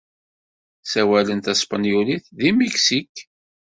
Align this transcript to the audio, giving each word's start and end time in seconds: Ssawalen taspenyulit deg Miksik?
Ssawalen 0.83 1.39
taspenyulit 1.41 2.25
deg 2.37 2.53
Miksik? 2.57 3.15